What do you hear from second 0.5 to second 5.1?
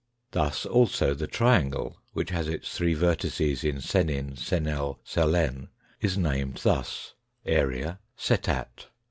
also the triangle, which has its three vertices in senin, senel,